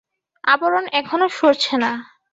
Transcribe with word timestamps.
আবরণ 0.43 0.85
এখনো 0.99 1.27
সরছে 1.37 1.75
না। 1.83 1.91